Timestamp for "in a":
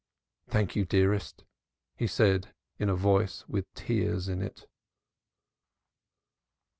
2.79-2.95